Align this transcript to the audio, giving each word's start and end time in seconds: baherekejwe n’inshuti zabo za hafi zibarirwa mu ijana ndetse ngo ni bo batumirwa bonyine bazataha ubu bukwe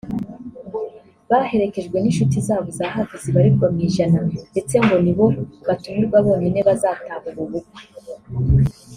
baherekejwe 1.29 1.97
n’inshuti 1.99 2.37
zabo 2.47 2.69
za 2.77 2.85
hafi 2.95 3.15
zibarirwa 3.23 3.65
mu 3.73 3.79
ijana 3.87 4.17
ndetse 4.51 4.75
ngo 4.83 4.95
ni 5.03 5.13
bo 5.17 5.25
batumirwa 5.67 6.17
bonyine 6.25 6.59
bazataha 6.67 7.17
ubu 7.29 7.43
bukwe 7.51 7.81